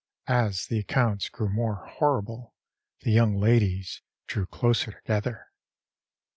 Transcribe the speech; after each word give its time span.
As 0.25 0.65
the 0.65 0.79
accounts 0.79 1.29
grew 1.29 1.47
more 1.47 1.85
horrible 1.87 2.55
the 3.01 3.11
young 3.11 3.35
ladies 3.35 4.01
drew 4.25 4.47
closer 4.47 4.91
together. 4.93 5.51